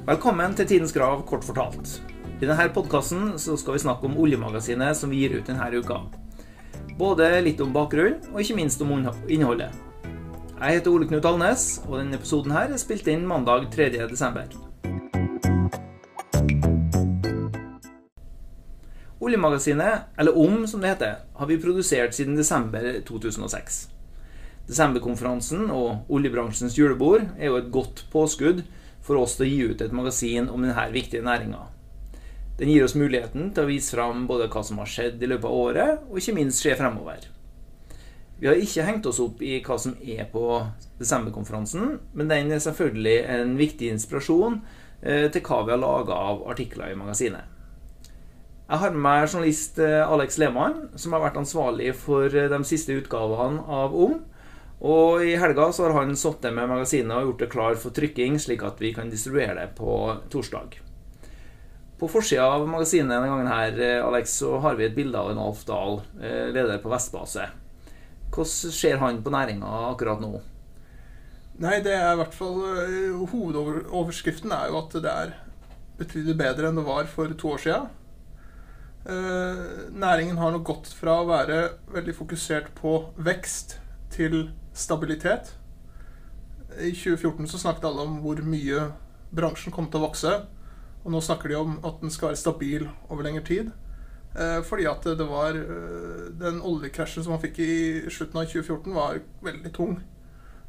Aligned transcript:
Velkommen 0.00 0.54
til 0.56 0.64
Tidens 0.64 0.94
Grav 0.96 1.26
kort 1.28 1.44
fortalt. 1.44 1.98
I 2.40 2.46
denne 2.48 2.64
podkasten 2.72 3.34
skal 3.36 3.74
vi 3.74 3.82
snakke 3.82 4.08
om 4.08 4.14
oljemagasinet 4.16 4.96
som 4.96 5.12
vi 5.12 5.18
gir 5.20 5.34
ut 5.36 5.50
denne 5.50 5.66
uka. 5.76 5.98
Både 6.96 7.28
litt 7.44 7.60
om 7.60 7.74
bakgrunnen, 7.74 8.16
og 8.32 8.40
ikke 8.40 8.56
minst 8.56 8.80
om 8.80 8.94
innholdet. 9.28 9.76
Jeg 10.56 10.78
heter 10.78 10.94
Ole 10.94 11.10
Knut 11.10 11.28
Alnes, 11.28 11.66
og 11.84 11.98
denne 11.98 12.16
episoden 12.16 12.56
her 12.56 12.72
er 12.72 12.80
spilt 12.80 13.12
inn 13.12 13.28
mandag 13.28 13.68
3. 13.76 13.90
desember. 14.08 14.48
Oljemagasinet, 19.20 20.08
eller 20.16 20.32
OM 20.32 20.64
som 20.64 20.80
det 20.80 20.94
heter, 20.94 21.24
har 21.36 21.52
vi 21.52 21.60
produsert 21.60 22.16
siden 22.16 22.40
desember 22.40 22.88
2006. 23.04 23.82
Desemberkonferansen 24.64 25.68
og 25.68 26.08
oljebransjens 26.08 26.80
julebord 26.80 27.28
er 27.36 27.50
jo 27.52 27.60
et 27.60 27.72
godt 27.74 28.06
påskudd 28.08 28.64
for 29.04 29.20
oss 29.20 29.36
til 29.38 29.46
å 29.46 29.50
gi 29.50 29.60
ut 29.72 29.84
et 29.84 29.94
magasin 29.96 30.48
om 30.52 30.64
denne 30.64 30.86
viktige 30.92 31.24
næringa. 31.26 31.66
Den 32.60 32.68
gir 32.68 32.84
oss 32.84 32.96
muligheten 32.98 33.52
til 33.56 33.64
å 33.64 33.70
vise 33.70 33.96
fram 33.96 34.26
både 34.28 34.50
hva 34.52 34.62
som 34.66 34.80
har 34.82 34.88
skjedd 34.90 35.22
i 35.22 35.28
løpet 35.30 35.48
av 35.48 35.60
året, 35.62 36.02
og 36.10 36.18
ikke 36.20 36.36
minst 36.36 36.60
skje 36.60 36.76
fremover. 36.76 37.24
Vi 38.40 38.48
har 38.48 38.56
ikke 38.56 38.84
hengt 38.84 39.06
oss 39.08 39.20
opp 39.20 39.40
i 39.44 39.58
hva 39.64 39.76
som 39.80 39.94
er 40.00 40.26
på 40.32 40.42
desemberkonferansen, 41.00 41.98
men 42.16 42.28
den 42.28 42.52
er 42.52 42.60
selvfølgelig 42.64 43.16
en 43.32 43.56
viktig 43.56 43.90
inspirasjon 43.94 44.60
eh, 45.02 45.26
til 45.32 45.44
hva 45.44 45.62
vi 45.64 45.74
har 45.74 45.80
laga 45.80 46.16
av 46.32 46.44
artikler 46.52 46.92
i 46.92 47.00
magasinet. 47.00 47.48
Jeg 48.70 48.78
har 48.84 48.92
med 48.94 49.02
meg 49.02 49.24
journalist 49.26 49.80
eh, 49.82 50.00
Alex 50.04 50.36
Lehmann, 50.38 50.76
som 51.00 51.16
har 51.16 51.24
vært 51.24 51.40
ansvarlig 51.40 51.90
for 51.98 52.28
eh, 52.28 52.48
de 52.52 52.60
siste 52.68 52.94
utgavene 52.94 53.64
av 53.66 53.96
OM. 53.96 54.20
Og 54.80 55.20
i 55.24 55.34
helga 55.36 55.66
så 55.76 55.90
har 55.90 55.98
han 55.98 56.16
satt 56.16 56.40
det 56.40 56.54
med 56.56 56.70
magasinet 56.70 57.12
og 57.12 57.26
gjort 57.30 57.42
det 57.42 57.50
klar 57.52 57.74
for 57.80 57.92
trykking, 57.92 58.38
slik 58.40 58.62
at 58.64 58.80
vi 58.80 58.94
kan 58.96 59.10
distribuere 59.12 59.58
det 59.58 59.66
på 59.76 59.96
torsdag. 60.32 60.78
På 62.00 62.08
forsida 62.08 62.46
av 62.48 62.64
magasinet 62.64 63.12
denne 63.12 63.28
gangen 63.28 63.50
her, 63.50 63.74
eh, 63.76 64.06
Alex, 64.06 64.38
så 64.40 64.56
har 64.64 64.78
vi 64.78 64.86
et 64.86 64.94
bilde 64.96 65.18
av 65.20 65.30
en 65.30 65.38
Alf 65.42 65.66
Dahl, 65.68 66.00
eh, 66.22 66.48
leder 66.48 66.78
på 66.80 66.88
Vestbase. 66.88 67.50
Hvordan 68.30 68.72
ser 68.72 68.96
han 68.96 69.22
på 69.22 69.30
næringa 69.30 69.68
akkurat 69.90 70.20
nå? 70.20 70.40
Nei, 71.60 71.80
det 71.84 71.92
er 71.92 72.14
i 72.14 72.16
hvert 72.16 72.32
fall 72.32 72.56
eh, 72.64 73.26
Hovedoverskriften 73.34 74.50
er 74.50 74.70
jo 74.70 74.78
at 74.78 74.96
det 74.96 75.12
er 75.12 75.34
betydelig 75.98 76.38
bedre 76.38 76.70
enn 76.70 76.80
det 76.80 76.86
var 76.86 77.04
for 77.04 77.28
to 77.36 77.52
år 77.52 77.60
sia. 77.60 77.80
Næringen 79.04 80.36
har 80.36 80.52
nå 80.52 80.58
gått 80.64 80.88
fra 80.92 81.20
å 81.20 81.28
være 81.28 81.72
veldig 81.92 82.14
fokusert 82.16 82.72
på 82.76 83.12
vekst 83.16 83.78
til 84.12 84.50
stabilitet. 84.80 85.52
I 86.78 86.92
2014 86.94 87.48
så 87.50 87.60
snakket 87.60 87.86
alle 87.90 88.06
om 88.06 88.18
hvor 88.24 88.40
mye 88.46 88.88
bransjen 89.34 89.74
kom 89.74 89.90
til 89.90 90.00
å 90.00 90.08
vokse. 90.08 90.32
Og 91.04 91.14
nå 91.14 91.20
snakker 91.24 91.52
de 91.52 91.60
om 91.60 91.78
at 91.86 92.02
den 92.02 92.12
skal 92.12 92.30
være 92.30 92.40
stabil 92.40 92.88
over 93.08 93.26
lengre 93.26 93.44
tid. 93.46 93.70
Eh, 94.34 94.62
fordi 94.62 94.86
at 94.86 95.02
det 95.02 95.26
var 95.26 95.56
eh, 95.58 96.26
Den 96.38 96.60
oljekrasjen 96.62 97.24
som 97.24 97.34
man 97.34 97.42
fikk 97.42 97.58
i 97.64 97.74
slutten 98.06 98.38
av 98.38 98.46
2014, 98.46 98.94
var 98.94 99.20
veldig 99.42 99.72
tung. 99.74 99.96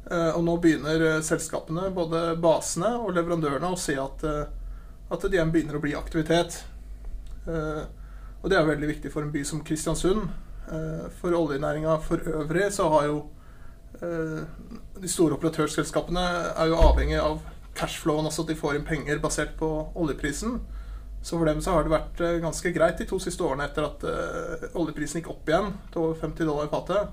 Eh, 0.10 0.32
og 0.34 0.44
nå 0.48 0.58
begynner 0.64 1.22
selskapene, 1.26 1.92
både 1.94 2.24
basene 2.42 2.96
og 2.98 3.14
leverandørene, 3.18 3.70
å 3.70 3.80
se 3.80 3.98
at, 4.02 4.26
at 4.26 5.28
det 5.28 5.38
igjen 5.38 5.54
begynner 5.54 5.78
å 5.78 5.84
bli 5.84 5.94
aktivitet. 5.98 6.64
Og 7.42 8.50
det 8.50 8.58
er 8.58 8.66
veldig 8.66 8.88
viktig 8.90 9.12
for 9.14 9.26
en 9.26 9.32
by 9.34 9.42
som 9.46 9.64
Kristiansund. 9.66 10.28
For 11.18 11.34
oljenæringa 11.34 11.96
for 12.06 12.22
øvrig 12.22 12.68
så 12.74 12.86
har 12.94 13.08
jo 13.10 13.16
de 14.00 15.10
store 15.12 15.36
operatørselskapene 15.36 16.22
er 16.56 16.70
jo 16.72 16.78
avhengig 16.80 17.20
av 17.22 17.42
cashflowen, 17.78 18.28
altså 18.28 18.44
at 18.46 18.52
de 18.52 18.60
får 18.60 18.78
inn 18.78 18.88
penger 18.88 19.20
basert 19.24 19.56
på 19.60 19.70
oljeprisen. 20.00 20.60
Så 21.22 21.38
for 21.38 21.46
dem 21.46 21.62
så 21.62 21.76
har 21.76 21.86
det 21.86 21.94
vært 21.94 22.22
eh, 22.26 22.40
ganske 22.42 22.72
greit 22.74 23.02
de 23.02 23.06
to 23.10 23.20
siste 23.22 23.46
årene 23.46 23.68
etter 23.68 23.86
at 23.86 24.06
uh, 24.10 24.64
oljeprisen 24.82 25.22
gikk 25.22 25.30
opp 25.36 25.50
igjen 25.52 25.70
til 25.94 26.02
over 26.02 26.18
50 26.18 26.50
dollar 26.50 26.72
fatet. 26.72 27.12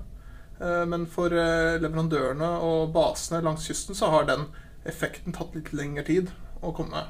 Uh, 0.59 0.83
men 0.89 1.05
for 1.09 1.29
leverandørene 1.29 2.49
og 2.65 2.89
basene 2.95 3.43
langs 3.45 3.67
kysten 3.69 3.97
så 3.97 4.09
har 4.15 4.25
den 4.29 4.47
effekten 4.89 5.35
tatt 5.35 5.53
litt 5.53 5.69
lengre 5.77 6.07
tid 6.07 6.33
å 6.65 6.73
komme. 6.75 7.05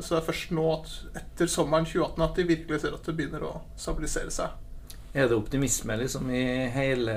så 0.00 0.14
det 0.14 0.16
er 0.18 0.26
først 0.26 0.52
nå 0.54 0.62
at 0.72 0.88
etter 1.20 1.50
sommeren 1.50 1.84
2018 1.86 2.24
at 2.24 2.38
de 2.38 2.46
virkelig 2.48 2.80
ser 2.82 2.94
at 2.96 3.04
det 3.06 3.14
begynner 3.18 3.44
å 3.46 3.50
stabilisere 3.78 4.32
seg. 4.34 4.54
Er 5.16 5.28
det 5.28 5.36
optimisme 5.38 5.96
liksom 5.96 6.28
i 6.30 6.44
hele 6.74 7.14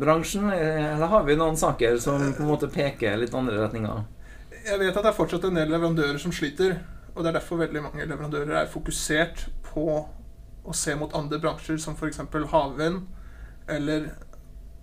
bransjen, 0.00 0.48
eller 0.50 1.10
har 1.12 1.26
vi 1.26 1.36
noen 1.36 1.58
saker 1.60 1.98
som 2.00 2.22
på 2.32 2.42
en 2.42 2.48
måte 2.48 2.70
peker 2.72 3.18
litt 3.20 3.34
andre 3.36 3.58
retninger? 3.60 4.02
Jeg 4.62 4.78
vet 4.80 4.96
at 4.96 5.04
det 5.04 5.10
er 5.10 5.18
fortsatt 5.18 5.44
en 5.48 5.58
del 5.58 5.70
leverandører 5.74 6.18
som 6.22 6.32
sliter. 6.34 6.78
Og 7.12 7.20
det 7.20 7.32
er 7.32 7.36
derfor 7.36 7.60
veldig 7.60 7.82
mange 7.84 8.06
leverandører 8.08 8.62
er 8.62 8.72
fokusert 8.72 9.46
på 9.66 9.86
å 10.62 10.74
se 10.76 10.94
mot 10.96 11.12
andre 11.18 11.40
bransjer, 11.42 11.80
som 11.82 11.96
f.eks. 11.98 12.22
havvind, 12.52 13.02
eller 13.68 14.12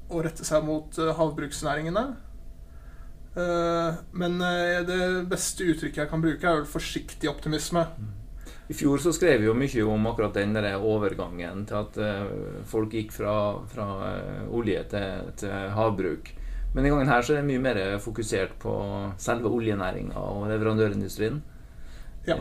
å 0.09 0.21
rette 0.25 0.45
seg 0.45 0.65
mot 0.65 0.97
eh, 0.99 1.13
havbruksnæringene. 1.15 2.05
Eh, 3.39 3.99
men 4.21 4.37
eh, 4.45 4.81
det 4.85 5.01
beste 5.31 5.67
uttrykket 5.71 6.03
jeg 6.03 6.11
kan 6.11 6.23
bruke, 6.23 6.43
er 6.43 6.61
vel 6.61 6.69
forsiktig 6.69 7.31
optimisme. 7.31 7.85
I 8.69 8.73
fjor 8.73 8.97
så 9.01 9.09
skrev 9.13 9.39
vi 9.41 9.47
jo 9.47 9.55
mye 9.57 9.83
om 9.89 10.03
akkurat 10.11 10.35
den 10.37 10.51
der 10.53 10.75
overgangen 10.77 11.63
til 11.65 11.77
at 11.79 11.95
uh, 11.97 12.59
folk 12.69 12.91
gikk 12.93 13.09
fra, 13.15 13.31
fra 13.65 13.85
uh, 13.97 14.43
olje 14.53 14.83
til, 14.91 15.31
til, 15.41 15.53
havbruk. 15.73 16.29
Men 16.75 16.83
denne 16.83 16.91
gangen 16.91 17.09
her 17.09 17.23
så 17.25 17.33
er 17.33 17.39
det 17.39 17.47
mye 17.47 17.63
mer 17.63 17.79
fokusert 17.97 18.51
på 18.61 18.73
selve 19.17 19.49
oljenæringa 19.49 20.21
og 20.21 20.45
leverandørindustrien. 20.51 21.39
Ja. 22.27 22.35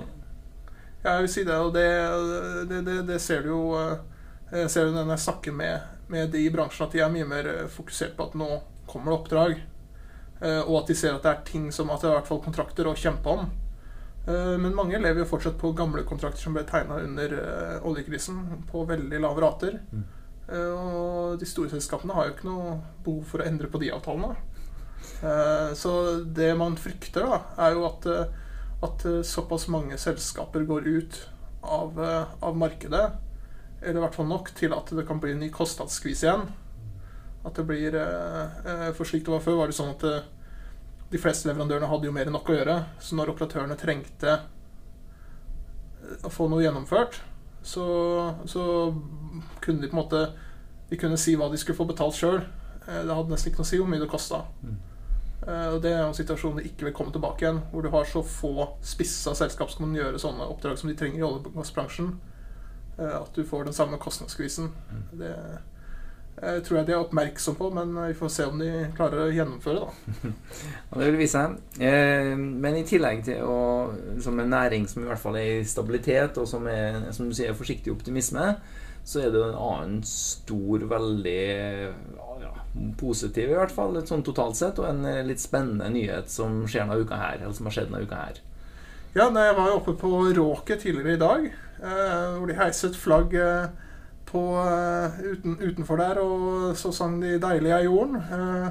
ja, 1.01 1.15
jeg 1.15 1.23
vil 1.25 1.33
si 1.33 1.45
det. 1.49 1.57
Og 1.57 1.73
det, 1.73 1.87
det, 2.75 2.83
det, 2.91 2.97
det 3.09 3.17
ser 3.25 3.47
du 3.47 3.49
jo 3.55 3.63
uh, 3.79 3.97
Jeg 4.53 4.69
ser 4.75 4.91
jo 4.91 4.93
når 4.93 5.15
jeg 5.15 5.23
snakker 5.25 5.57
med, 5.57 5.87
med 6.13 6.29
de 6.35 6.43
i 6.45 6.53
bransjen, 6.53 6.85
at 6.85 6.93
de 6.93 7.01
er 7.07 7.15
mye 7.15 7.31
mer 7.31 7.49
fokusert 7.73 8.13
på 8.19 8.29
at 8.29 8.37
nå 8.37 8.51
kommer 8.89 9.15
det 9.15 9.17
oppdrag. 9.17 9.57
og 10.41 10.75
at 10.79 10.89
de 10.89 10.95
ser 10.97 11.17
at 11.17 11.23
det 11.23 11.31
er 11.31 11.43
ting 11.45 11.73
som 11.73 11.91
at 11.91 12.01
det 12.01 12.09
er 12.09 12.15
i 12.15 12.17
hvert 12.17 12.29
fall 12.29 12.45
kontrakter 12.45 12.89
å 12.89 12.95
kjempe 12.97 13.33
om. 13.33 13.49
Eh, 14.29 14.59
men 14.61 14.77
mange 14.77 14.99
lever 15.01 15.23
jo 15.23 15.31
fortsatt 15.31 15.57
på 15.61 15.73
gamle 15.77 16.05
kontrakter 16.09 16.43
som 16.43 16.57
ble 16.57 16.65
tegna 16.69 17.01
under 17.01 17.33
uh, 17.39 17.87
oljekrisen, 17.89 18.43
på 18.69 18.85
veldig 18.89 19.21
lave 19.25 19.45
rater. 19.45 19.79
Mm. 19.93 20.05
Uh, 20.49 20.75
og 20.75 21.41
de 21.41 21.49
store 21.49 21.73
selskapene 21.73 22.17
har 22.17 22.29
jo 22.29 22.35
ikke 22.35 22.49
noe 22.49 22.77
behov 23.07 23.23
for 23.31 23.41
å 23.41 23.49
endre 23.49 23.71
på 23.73 23.81
de 23.83 23.93
avtalene. 23.95 24.37
Så 25.79 25.91
det 26.37 26.51
man 26.59 26.77
frykter, 26.79 27.25
da, 27.27 27.39
er 27.65 27.75
jo 27.75 27.85
at, 27.89 28.05
at 28.87 29.05
såpass 29.27 29.65
mange 29.71 29.97
selskaper 29.99 30.67
går 30.69 30.87
ut 30.87 31.19
av, 31.63 31.99
av, 31.99 32.59
markedet, 32.59 33.03
eller 33.81 33.99
i 33.99 34.05
hvert 34.05 34.19
fall 34.19 34.29
nok 34.31 34.53
til 34.59 34.75
at 34.77 34.91
det 34.95 35.07
kan 35.09 35.19
bli 35.23 35.33
en 35.35 35.41
ny 35.43 35.49
kostnadsskvis 35.55 36.23
igjen. 36.27 36.45
At 37.47 37.59
det 37.59 37.67
blir 37.67 37.97
For 38.99 39.09
slik 39.09 39.25
det 39.27 39.35
var 39.35 39.43
før, 39.43 39.59
var 39.63 39.73
det 39.73 39.79
sånn 39.79 39.95
at 39.97 40.07
de 41.11 41.19
fleste 41.21 41.49
leverandørene 41.49 41.89
hadde 41.89 42.09
jo 42.09 42.15
mer 42.15 42.29
enn 42.29 42.37
nok 42.37 42.51
å 42.53 42.57
gjøre. 42.59 42.77
Så 43.01 43.17
når 43.17 43.33
operatørene 43.33 43.77
trengte 43.81 44.35
eh, 44.35 46.27
å 46.27 46.33
få 46.33 46.49
noe 46.53 46.65
gjennomført, 46.65 47.21
så, 47.63 47.87
så 48.49 48.63
kunne 49.65 49.83
de 49.83 49.89
på 49.91 49.97
en 49.97 50.03
måte 50.03 50.21
De 50.89 50.97
kunne 50.97 51.19
si 51.21 51.35
hva 51.37 51.51
de 51.53 51.59
skulle 51.61 51.77
få 51.77 51.85
betalt 51.89 52.17
sjøl. 52.17 52.39
Eh, 52.87 53.03
det 53.05 53.13
hadde 53.17 53.33
nesten 53.33 53.51
ikke 53.51 53.61
noe 53.61 53.69
å 53.69 53.71
si 53.73 53.81
hvor 53.81 53.91
mye 53.93 54.05
det 54.05 54.11
kosta. 54.13 54.43
Mm. 54.65 54.77
Eh, 55.43 55.75
Det 55.85 55.93
er 55.93 56.05
en 56.07 56.17
situasjon 56.17 56.61
de 56.61 56.69
ikke 56.69 56.89
vil 56.89 56.97
komme 56.97 57.13
tilbake 57.13 57.45
igjen, 57.45 57.63
hvor 57.73 57.85
du 57.85 57.91
har 57.93 58.09
så 58.09 58.23
få 58.25 58.71
spissa 58.85 59.35
selskap 59.37 59.73
som 59.73 59.85
kan 59.87 59.97
gjøre 59.99 60.21
sånne 60.23 60.49
oppdrag 60.49 60.81
som 60.81 60.89
de 60.89 60.97
trenger 60.97 61.21
i 61.21 61.27
olje- 61.29 61.45
og 61.45 61.59
gassbransjen, 61.61 62.15
at 62.99 63.37
du 63.37 63.45
får 63.47 63.69
den 63.69 63.77
samme 63.77 63.95
kostnadsskvisen. 64.03 64.73
Mm. 64.91 65.03
Det 65.21 65.29
tror 66.39 66.79
jeg 66.79 66.87
de 66.89 66.95
er 66.95 67.03
oppmerksom 67.03 67.57
på, 67.59 67.69
men 67.75 67.95
vi 67.97 68.17
får 68.17 68.33
se 68.33 68.47
om 68.49 68.61
de 68.61 68.71
klarer 68.97 69.25
å 69.25 69.35
gjennomføre. 69.35 69.87
da. 69.87 70.33
det 70.99 71.09
vil 71.09 71.21
vise 71.21 71.41
seg. 71.41 71.57
Eh, 71.83 72.35
men 72.37 72.79
i 72.79 72.85
tillegg 72.89 73.25
til 73.27 73.45
å, 73.47 73.61
som 74.23 74.39
en 74.39 74.53
næring 74.53 74.89
som 74.91 75.05
i 75.05 75.09
hvert 75.11 75.23
fall 75.23 75.39
er 75.41 75.59
i 75.59 75.69
stabilitet, 75.69 76.39
og 76.39 76.49
som 76.51 76.69
er 76.71 77.09
som 77.17 77.31
du 77.31 77.37
sier, 77.37 77.57
forsiktig 77.59 77.95
optimisme, 77.95 78.53
så 79.09 79.25
er 79.25 79.33
det 79.33 79.41
en 79.41 79.57
annen 79.57 80.03
stor, 80.05 80.85
veldig 80.91 81.43
ja, 82.43 82.53
positiv, 83.01 83.49
i 83.49 83.57
hvert 83.57 83.73
fall, 83.73 83.97
sånn 84.07 84.27
totalt 84.27 84.59
sett, 84.59 84.79
og 84.83 84.91
en 84.91 85.27
litt 85.27 85.41
spennende 85.41 85.89
nyhet 85.95 86.29
som 86.31 86.61
skjer 86.69 86.85
denne 86.85 87.01
uka 87.01 87.19
her, 87.19 87.41
eller 87.41 87.57
som 87.57 87.71
har 87.71 87.79
skjedd 87.79 87.91
denne 87.91 88.05
uka 88.05 88.21
her. 88.27 88.43
Ja, 89.17 89.27
jeg 89.33 89.57
var 89.57 89.71
jo 89.71 89.79
oppe 89.81 89.97
på 89.97 90.11
Råket 90.37 90.85
tidligere 90.85 91.17
i 91.17 91.21
dag, 91.23 91.47
eh, 91.81 92.35
hvor 92.37 92.47
de 92.47 92.59
heiset 92.59 92.99
flagg 92.99 93.35
på, 94.29 94.43
uh, 94.61 95.17
uten, 95.25 95.57
utenfor 95.61 96.01
der, 96.01 96.21
og 96.23 96.77
så 96.77 96.93
sang 96.93 97.19
de 97.23 97.39
'Deilig 97.41 97.73
er 97.73 97.87
jorden'. 97.87 98.21
Uh, 98.33 98.69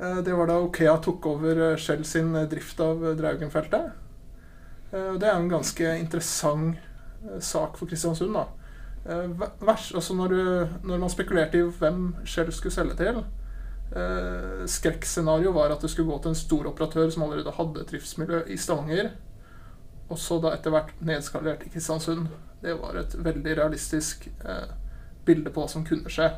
uh, 0.00 0.18
det 0.24 0.34
var 0.36 0.50
da 0.50 0.58
Okea 0.60 0.96
tok 1.02 1.26
over 1.26 1.76
Shell 1.76 2.04
sin 2.04 2.34
drift 2.50 2.80
av 2.80 3.04
Draugenfeltet. 3.18 3.92
det 4.92 5.26
er 5.28 5.36
en 5.36 5.48
ganske 5.50 5.98
interessant 5.98 6.76
sak 7.40 7.76
for 7.76 7.86
Kristiansund. 7.86 8.34
da. 8.34 8.44
Vers, 9.60 9.92
altså 9.94 10.14
når, 10.14 10.30
når, 10.84 10.98
man 10.98 11.10
spekulerte 11.10 11.58
i 11.58 11.62
hvem 11.78 12.14
Shell 12.24 12.52
skulle 12.52 12.72
selge 12.72 12.96
til 12.96 13.18
Skrekkscenarioet 14.66 15.54
var 15.54 15.74
at 15.74 15.82
det 15.82 15.90
skulle 15.90 16.12
gå 16.12 16.22
til 16.22 16.28
en 16.28 16.38
stor 16.38 16.66
operatør 16.66 17.10
som 17.10 17.22
allerede 17.22 17.52
hadde 17.58 17.84
driftsmiljø 17.90 18.44
i 18.46 18.56
Stavanger, 18.56 19.10
også 20.12 20.40
da 20.42 20.52
etter 20.54 20.74
hvert 20.74 20.92
nedskalert 21.04 21.64
i 21.66 21.70
Kristiansund. 21.72 22.28
Det 22.62 22.74
var 22.78 22.98
et 23.00 23.16
veldig 23.18 23.56
realistisk 23.58 24.28
eh, 24.28 24.68
bilde 25.26 25.50
på 25.50 25.64
hva 25.64 25.70
som 25.70 25.86
kunne 25.86 26.12
skje. 26.12 26.30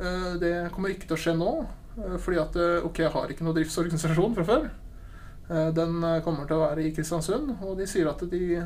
Eh, 0.00 0.34
det 0.42 0.52
kommer 0.74 0.92
ikke 0.92 1.08
til 1.08 1.16
å 1.16 1.22
skje 1.22 1.38
nå, 1.38 1.54
eh, 2.02 2.18
fordi 2.20 2.42
at 2.42 2.60
OK, 2.84 3.02
jeg 3.06 3.14
har 3.14 3.32
ikke 3.32 3.46
noe 3.46 3.56
driftsorganisasjon 3.56 4.36
fra 4.36 4.46
før. 4.48 4.68
Eh, 5.50 5.68
den 5.68 6.04
eh, 6.04 6.22
kommer 6.24 6.46
til 6.46 6.58
å 6.58 6.66
være 6.66 6.84
i 6.84 6.94
Kristiansund, 6.94 7.54
og 7.64 7.78
de 7.78 7.86
sier 7.88 8.08
at 8.10 8.22
de 8.30 8.64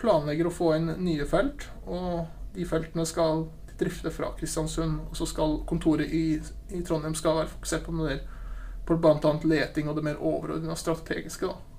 planlegger 0.00 0.46
å 0.46 0.54
få 0.54 0.74
inn 0.76 0.92
nye 1.02 1.26
felt. 1.28 1.66
Og 1.90 2.28
de 2.54 2.66
feltene 2.66 3.06
skal 3.06 3.48
drifte 3.80 4.12
fra 4.14 4.30
Kristiansund, 4.38 5.00
og 5.08 5.16
så 5.18 5.26
skal 5.26 5.60
kontoret 5.68 6.12
i, 6.14 6.38
i 6.70 6.82
Trondheim 6.86 7.16
skal 7.18 7.40
være 7.40 7.54
fokusert 7.54 7.86
på, 7.86 7.96
mer, 7.96 8.22
på 8.86 8.98
bl.a. 9.00 9.34
leting 9.44 9.90
og 9.90 9.98
det 9.98 10.06
mer 10.06 10.20
overordna 10.20 10.76
strategiske. 10.78 11.50
da. 11.50 11.69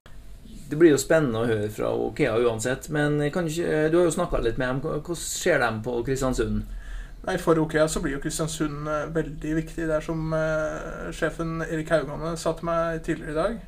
Det 0.72 0.78
blir 0.80 0.94
jo 0.94 1.00
spennende 1.02 1.42
å 1.42 1.48
høre 1.50 1.68
fra 1.76 1.90
Okea 1.92 2.38
uansett, 2.48 2.86
men 2.96 3.18
ikke, 3.26 3.44
du 3.92 3.98
har 3.98 4.06
jo 4.08 4.14
snakka 4.16 4.40
litt 4.40 4.60
med 4.62 4.70
dem. 4.70 4.78
Hvordan 4.86 5.18
ser 5.20 5.60
de 5.60 5.72
på 5.84 5.98
Kristiansund? 6.08 6.62
Nei, 7.26 7.36
For 7.38 7.60
Okea 7.60 7.90
så 7.92 8.00
blir 8.00 8.16
jo 8.16 8.22
Kristiansund 8.24 8.88
eh, 8.88 9.10
veldig 9.14 9.52
viktig. 9.60 9.84
Det 9.90 9.98
er 9.98 10.06
som 10.06 10.32
eh, 10.34 11.12
sjefen 11.14 11.60
Erik 11.68 11.92
Haugane 11.92 12.32
sa 12.40 12.56
til 12.56 12.70
meg 12.72 13.04
tidligere 13.04 13.36
i 13.36 13.40
dag. 13.42 13.60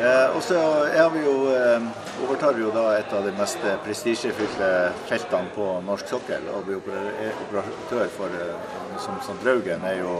Eh, 0.00 0.36
og 0.36 0.40
så 0.46 0.60
er 0.86 1.10
vi 1.12 1.24
jo, 1.26 1.34
eh, 1.52 1.88
overtar 2.24 2.54
vi 2.56 2.62
jo 2.62 2.70
da 2.72 2.86
et 2.96 3.10
av 3.12 3.26
de 3.26 3.34
mest 3.36 3.66
prestisjefylte 3.84 4.70
feltene 5.10 5.52
på 5.52 5.66
norsk 5.84 6.14
sokkel. 6.14 6.46
Og 6.54 6.70
blir 6.70 6.94
er 7.26 7.34
operatør 7.48 8.06
for 8.14 8.38
eh, 8.38 8.70
som, 9.02 9.18
som 9.26 9.42
Draugen 9.42 9.84
er 9.84 9.98
jo, 9.98 10.14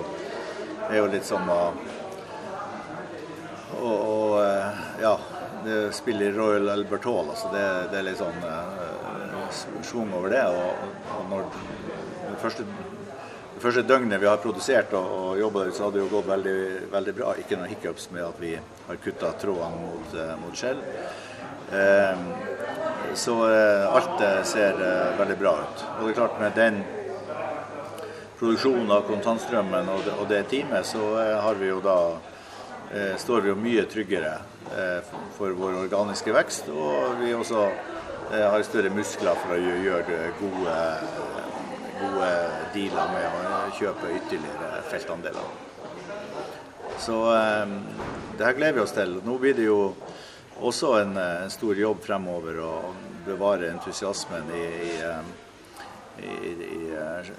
er 0.91 0.99
jo 0.99 1.09
litt 1.15 1.25
som 1.25 1.49
å 1.49 1.63
og, 3.79 3.95
og 3.95 4.35
eh, 4.43 4.81
ja, 5.03 5.15
det 5.65 5.81
spiller 5.97 6.33
Royal 6.33 6.71
Albert 6.73 7.05
Hall. 7.05 7.31
Altså 7.31 7.51
det, 7.53 7.65
det 7.93 8.01
er 8.01 8.07
litt 8.09 8.21
sånn 8.21 8.45
eh, 8.47 8.81
schwung 9.87 10.13
over 10.17 10.33
det. 10.33 10.45
Og, 10.47 10.95
og 11.17 11.27
når 11.31 11.49
det 12.31 12.39
første, 12.43 12.67
det 13.55 13.63
første 13.63 13.85
døgnet 13.87 14.23
vi 14.23 14.29
har 14.31 14.41
produsert 14.43 14.95
og, 14.97 15.11
og 15.17 15.41
jobba 15.41 15.67
så 15.71 15.87
hadde 15.87 15.99
det 15.99 16.05
jo 16.05 16.13
gått 16.15 16.31
veldig, 16.31 16.61
veldig 16.93 17.17
bra. 17.19 17.35
Ikke 17.41 17.59
noen 17.59 17.73
hiccups 17.73 18.11
med 18.15 18.25
at 18.27 18.41
vi 18.41 18.55
har 18.57 19.03
kutta 19.05 19.35
trådene 19.41 19.83
mot, 19.83 20.15
eh, 20.17 20.33
mot 20.41 20.57
skjell. 20.57 20.81
Eh, 21.77 22.25
så 23.19 23.37
eh, 23.51 23.85
alt 23.91 24.25
ser 24.47 24.81
veldig 25.19 25.37
bra 25.41 25.55
ut. 25.61 25.85
Og 25.99 26.07
det 26.07 26.15
er 26.15 26.19
klart 26.23 26.41
med 26.41 26.57
den 26.59 26.81
produksjonen 28.41 28.89
av 28.95 29.05
kontantstrømmen 29.05 29.89
og 29.93 30.05
det, 30.07 30.13
og 30.17 30.29
det 30.31 30.45
teamet, 30.49 30.87
så 30.89 31.03
har 31.45 31.59
vi 31.61 31.69
jo 31.69 31.83
da 31.85 31.99
eh, 32.95 33.17
står 33.21 33.41
vi 33.45 33.53
jo 33.53 33.57
mye 33.59 33.85
tryggere 33.91 34.35
eh, 34.75 35.01
for 35.37 35.55
vår 35.59 35.79
organiske 35.87 36.35
vekst. 36.35 36.69
Og 36.75 37.19
vi 37.23 37.33
også 37.37 37.65
eh, 37.67 38.47
har 38.47 38.63
større 38.67 38.93
muskler 38.95 39.39
for 39.43 39.57
å 39.57 39.61
gjø- 39.61 39.83
gjøre 39.87 40.21
gode, 40.41 40.77
gode 42.01 42.31
dealer 42.75 43.13
med 43.17 43.41
å 43.41 43.59
kjøpe 43.79 44.15
ytterligere 44.21 44.85
feltandeler. 44.91 45.51
Så 47.01 47.19
eh, 47.35 47.77
det 48.39 48.47
her 48.49 48.57
gleder 48.59 48.81
vi 48.81 48.85
oss 48.87 48.97
til. 48.97 49.19
Nå 49.25 49.39
blir 49.41 49.55
det 49.57 49.69
jo 49.69 49.83
også 50.61 50.97
en, 51.01 51.15
eh, 51.17 51.45
en 51.47 51.53
stor 51.53 51.79
jobb 51.79 52.03
fremover 52.05 52.59
å 52.65 52.73
bevare 53.27 53.69
entusiasmen 53.71 54.49
i, 54.57 54.65
i, 54.91 54.93
eh, 55.05 55.31
i, 56.25 56.53
i 56.67 56.81
eh, 56.97 57.31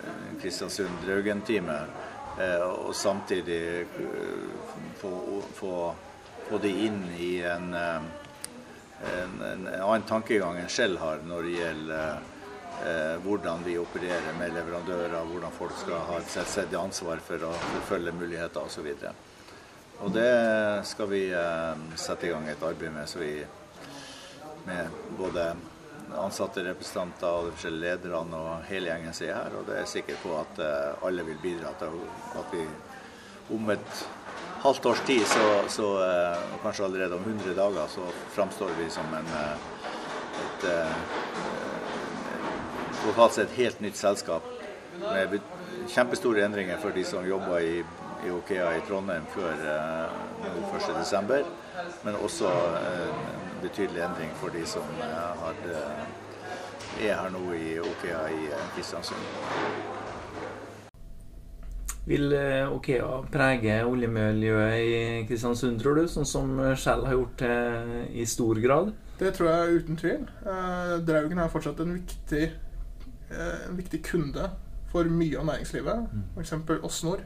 Kristiansund 0.42 1.04
Draugen-teamet. 1.06 2.00
Eh, 2.42 2.62
og 2.64 2.94
samtidig 2.96 3.60
eh, 3.84 4.02
få, 5.00 5.42
få, 5.54 5.76
få 6.50 6.60
det 6.64 6.74
inn 6.88 7.04
i 7.18 7.32
en, 7.48 7.74
eh, 7.74 8.02
en, 9.22 9.42
en 9.42 9.68
annen 9.68 10.08
tankegang 10.10 10.60
enn 10.62 10.70
Shell 10.70 10.98
har 11.02 11.24
når 11.28 11.48
det 11.48 11.56
gjelder 11.58 12.06
eh, 12.86 13.16
hvordan 13.26 13.66
vi 13.66 13.78
opererer 13.82 14.38
med 14.40 14.54
leverandører, 14.58 15.18
hvordan 15.32 15.58
folk 15.58 15.76
skal 15.82 16.06
ha 16.10 16.20
et 16.22 16.32
selvstendig 16.34 16.80
ansvar 16.80 17.24
for 17.26 17.50
å 17.50 17.52
forfølge 17.66 18.16
muligheter 18.20 18.64
osv. 18.66 18.90
Og 20.02 20.14
det 20.16 20.32
skal 20.90 21.12
vi 21.12 21.26
eh, 21.30 21.84
sette 22.00 22.28
i 22.28 22.34
gang 22.34 22.48
et 22.50 22.64
arbeid 22.66 22.94
med, 22.94 23.10
så 23.10 23.22
vi 23.22 23.36
med 24.66 24.88
både 25.18 25.52
ansatte 26.18 26.64
representanter 26.66 27.28
og 27.28 27.48
de 27.48 27.54
forskjellige 27.56 27.98
lederne 28.02 28.40
og 28.40 28.66
hele 28.70 28.90
gjengen 28.92 29.14
som 29.16 29.28
er 29.28 29.38
her. 29.38 29.58
Og 29.58 29.68
det 29.68 29.76
er 29.76 29.86
jeg 29.86 29.94
sikker 29.96 30.18
på 30.24 30.34
at 30.40 30.64
eh, 30.64 31.06
alle 31.08 31.26
vil 31.28 31.40
bidra 31.44 31.74
til 31.80 32.02
at 32.40 32.56
vi 32.56 32.66
om 33.52 33.70
et 33.74 34.04
halvt 34.62 34.86
års 34.86 35.00
tid, 35.06 35.26
så, 35.26 35.46
så 35.68 35.88
eh, 36.06 36.38
og 36.54 36.62
kanskje 36.64 36.86
allerede 36.86 37.16
om 37.16 37.24
100 37.26 37.56
dager, 37.58 37.88
så 37.90 38.06
framstår 38.36 38.70
vi 38.80 38.90
som 38.90 39.14
en, 39.18 39.32
eh, 39.40 39.56
et 40.44 40.68
eh, 40.70 40.94
totalt 43.06 43.34
sett 43.34 43.58
helt 43.58 43.82
nytt 43.82 43.98
selskap 43.98 44.46
med 45.02 45.40
kjempestore 45.90 46.46
endringer 46.46 46.78
for 46.82 46.94
de 46.96 47.04
som 47.06 47.26
jobber 47.26 47.60
i, 47.66 47.80
i 48.26 48.32
Okea 48.32 48.70
i 48.78 48.84
Trondheim 48.88 49.26
før 49.34 49.66
eh, 49.74 50.20
nå 50.46 50.52
1.12., 50.78 51.42
men 52.04 52.20
også 52.22 52.52
en 52.52 53.62
betydelig 53.64 54.04
endring 54.06 54.36
for 54.42 54.54
de 54.54 54.66
som 54.70 54.86
eh, 55.02 55.82
er 57.02 57.18
her 57.18 57.34
nå 57.34 57.48
i 57.58 57.80
Okea 57.82 58.28
i 58.36 58.52
Kristiansund. 58.76 59.91
Vil 62.12 62.34
eh, 62.36 62.68
Okea 62.76 63.10
prege 63.32 63.78
oljemiljøet 63.88 64.80
i 64.84 65.26
Kristiansund, 65.30 65.80
tror 65.80 65.96
du? 66.02 66.08
Sånn 66.12 66.28
som 66.28 66.50
Shell 66.76 67.06
har 67.08 67.16
gjort 67.16 67.38
det 67.40 67.56
i 68.20 68.26
stor 68.28 68.60
grad? 68.64 68.92
Det 69.22 69.32
tror 69.38 69.48
jeg 69.52 69.82
uten 69.84 70.00
tvil. 70.02 70.26
Eh, 70.44 70.96
Draugen 71.08 71.40
er 71.40 71.52
fortsatt 71.54 71.80
en 71.84 71.94
viktig, 72.00 72.48
eh, 73.32 73.62
en 73.70 73.78
viktig 73.80 74.02
kunde 74.10 74.50
for 74.92 75.08
mye 75.08 75.38
av 75.40 75.46
næringslivet. 75.48 76.10
F.eks. 76.36 76.52
Åsnor, 76.84 77.22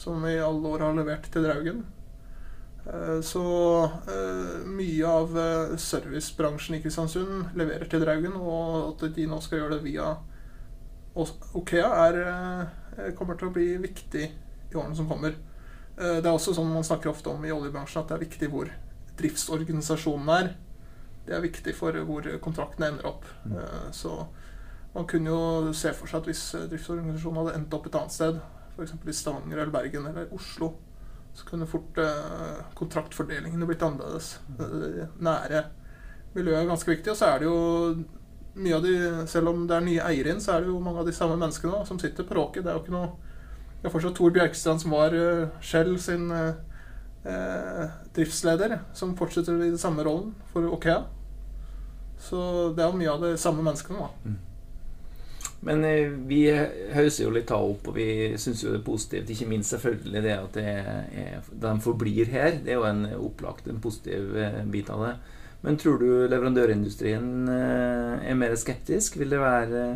som 0.00 0.24
i 0.26 0.38
alle 0.42 0.72
år 0.74 0.82
har 0.88 0.96
levert 0.98 1.28
til 1.30 1.44
Draugen. 1.46 1.84
Eh, 2.88 3.20
Så 3.22 3.44
eh, 4.08 4.64
mye 4.66 5.06
av 5.06 5.36
eh, 5.38 5.76
servicebransjen 5.78 6.78
i 6.78 6.82
Kristiansund 6.82 7.54
leverer 7.60 7.86
til 7.92 8.00
Draugen, 8.02 8.34
og 8.40 8.96
at 9.04 9.14
de 9.14 9.26
nå 9.30 9.38
skal 9.44 9.60
gjøre 9.62 9.76
det 9.78 9.84
via 9.92 10.08
Os- 10.08 10.37
Okea, 11.18 11.88
er, 12.06 12.18
eh, 12.98 13.12
kommer 13.18 13.38
til 13.38 13.48
å 13.48 13.54
bli 13.54 13.76
viktig 13.82 14.24
i 14.70 14.74
årene 14.78 14.96
som 14.96 15.08
kommer. 15.08 15.34
Eh, 15.98 16.20
Det 16.20 16.26
er 16.26 16.32
også 16.34 16.54
sånn 16.54 16.72
man 16.72 16.84
snakker 16.86 17.10
ofte 17.10 17.30
om 17.30 17.44
i 17.44 17.50
oljebransjen, 17.50 18.02
at 18.02 18.08
det 18.08 18.16
er 18.16 18.26
viktig 18.26 18.50
hvor 18.52 18.70
driftsorganisasjonen 19.18 20.28
er. 20.28 20.54
Det 21.26 21.34
er 21.36 21.42
viktig 21.44 21.74
for 21.74 21.92
hvor 21.92 22.22
kontraktene 22.40 22.88
ender 22.92 23.06
opp. 23.06 23.24
Eh, 23.50 23.90
Så 23.92 24.26
man 24.94 25.06
kunne 25.06 25.26
jo 25.30 25.72
se 25.72 25.92
for 25.92 26.06
seg 26.06 26.20
at 26.22 26.26
hvis 26.30 26.54
eh, 26.54 26.68
driftsorganisasjonen 26.68 27.40
hadde 27.46 27.56
endt 27.58 27.74
opp 27.74 27.86
et 27.86 27.94
annet 27.98 28.12
sted, 28.12 28.40
f.eks. 28.76 28.92
i 29.06 29.12
Stavanger 29.12 29.58
eller 29.58 29.72
Bergen 29.74 30.06
eller 30.06 30.32
Oslo, 30.32 30.74
så 31.34 31.44
kunne 31.46 31.66
fort 31.66 31.98
eh, 31.98 32.62
kontraktfordelingene 32.74 33.66
blitt 33.66 33.82
annerledes. 33.82 34.38
Nære 35.20 35.64
miljøet 36.34 36.62
er 36.62 36.70
ganske 36.70 36.90
viktig. 36.94 37.10
Og 37.12 37.16
så 37.18 37.26
er 37.34 37.38
det 37.38 37.46
jo 37.48 38.04
mye 38.58 38.76
av 38.76 38.84
de, 38.84 38.94
selv 39.30 39.52
om 39.52 39.66
det 39.68 39.76
er 39.76 39.84
nye 39.86 40.06
eiere 40.10 40.34
inn, 40.34 40.42
så 40.42 40.54
er 40.54 40.64
det 40.64 40.72
jo 40.72 40.80
mange 40.82 41.02
av 41.02 41.08
de 41.08 41.14
samme 41.16 41.38
menneskene 41.40 41.74
da, 41.76 41.84
som 41.88 42.00
sitter 42.00 42.26
på 42.26 42.36
råket. 42.38 42.64
Det 42.64 42.72
er 42.72 42.78
jo 42.78 42.84
ikke 42.84 42.96
noe 42.96 43.10
Det 43.78 43.86
er 43.86 43.92
fortsatt 43.94 44.16
Tor 44.18 44.32
Bjerkestrand 44.34 44.82
som 44.82 44.94
var 44.96 45.14
eh, 45.14 45.52
Shell 45.62 45.92
sin 46.02 46.32
eh, 46.34 46.56
eh, 47.30 47.84
driftsleder, 48.16 48.80
som 48.98 49.14
fortsetter 49.18 49.54
i 49.62 49.70
den 49.70 49.78
samme 49.78 50.02
rollen 50.02 50.32
for 50.50 50.66
Okea. 50.74 51.04
Så 52.18 52.40
det 52.74 52.82
er 52.82 52.90
jo 52.90 52.98
mye 52.98 53.12
av 53.12 53.22
de 53.22 53.36
samme 53.38 53.62
menneskene, 53.62 54.02
da. 54.02 54.34
Men 55.68 55.86
eh, 55.86 56.10
vi 56.26 56.42
hauser 56.96 57.28
jo 57.28 57.36
litt 57.36 57.54
av 57.54 57.70
opp, 57.70 57.86
og 57.92 57.94
vi 58.00 58.34
syns 58.34 58.64
jo 58.64 58.74
det 58.74 58.80
er 58.80 58.86
positivt. 58.90 59.30
Ikke 59.30 59.50
minst 59.54 59.76
selvfølgelig 59.76 60.24
det 60.26 60.36
at 60.40 60.58
det 60.58 60.66
er, 60.74 61.40
de 61.62 61.78
forblir 61.86 62.34
her. 62.34 62.58
Det 62.58 62.74
er 62.74 62.80
jo 62.82 62.90
en 62.90 63.06
opplagt 63.14 63.70
en 63.70 63.78
positiv 63.82 64.34
bit 64.74 64.90
av 64.90 65.06
det. 65.06 65.16
Men 65.66 65.78
tror 65.80 65.98
du 65.98 66.08
leverandørindustrien 66.30 67.48
eh, 67.50 68.28
er 68.30 68.38
mer 68.38 68.54
skeptisk? 68.58 69.18
Vil 69.18 69.32
det 69.32 69.40
være 69.42 69.86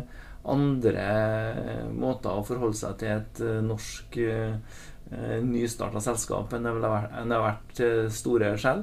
andre 0.51 1.05
eh, 1.05 1.85
måter 1.95 2.35
å 2.35 2.43
forholde 2.47 2.79
seg 2.79 2.97
til 2.99 3.13
et 3.15 3.43
eh, 3.43 3.61
norsk 3.63 4.19
nystarta 5.43 5.99
selskap 6.01 6.55
enn 6.55 6.63
det, 6.65 6.71
har 6.89 7.43
vært 7.43 7.81
store 8.15 8.55
skjell? 8.57 8.79